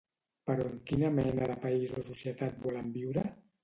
Però 0.49 0.65
en 0.69 0.79
quina 0.93 1.13
mena 1.19 1.47
de 1.53 1.59
país 1.69 1.97
o 2.01 2.05
societat 2.11 2.61
volen 2.69 2.95
viure? 3.01 3.33